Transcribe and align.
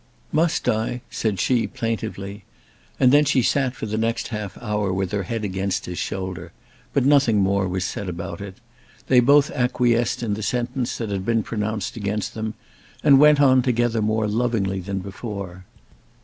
"Must 0.31 0.67
I?" 0.67 1.01
said 1.11 1.39
she, 1.39 1.67
plaintively. 1.67 2.43
And 2.99 3.11
then 3.11 3.23
she 3.23 3.43
sat 3.43 3.75
for 3.75 3.85
the 3.85 3.99
next 3.99 4.29
half 4.29 4.57
hour 4.57 4.91
with 4.91 5.11
her 5.11 5.21
head 5.21 5.45
against 5.45 5.85
his 5.85 5.99
shoulder; 5.99 6.51
but 6.91 7.05
nothing 7.05 7.37
more 7.37 7.67
was 7.67 7.85
said 7.85 8.09
about 8.09 8.41
it. 8.41 8.55
They 9.09 9.19
both 9.19 9.51
acquiesced 9.51 10.23
in 10.23 10.33
the 10.33 10.41
sentence 10.41 10.97
that 10.97 11.11
had 11.11 11.23
been 11.23 11.43
pronounced 11.43 11.97
against 11.97 12.33
them, 12.33 12.55
and 13.03 13.19
went 13.19 13.39
on 13.39 13.61
together 13.61 14.01
more 14.01 14.27
lovingly 14.27 14.79
than 14.79 15.01
before. 15.01 15.65